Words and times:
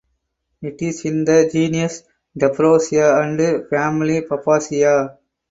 It 0.63 0.81
is 0.81 1.05
in 1.05 1.25
the 1.25 1.47
genus 1.53 2.01
"Tephrosia" 2.35 3.19
and 3.21 3.69
family 3.69 4.21
"Fabaceae". 4.21 5.15